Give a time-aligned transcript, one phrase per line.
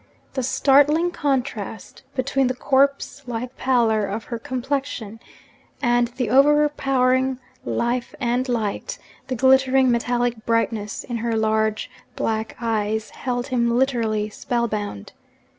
[0.33, 5.19] The startling contrast between the corpse like pallor of her complexion
[5.79, 13.11] and the overpowering life and light, the glittering metallic brightness in her large black eyes,
[13.11, 15.13] held him literally spell bound.